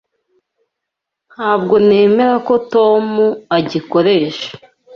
[1.31, 3.03] Ntabwo nemera ko Tom
[3.57, 4.49] agikoresha.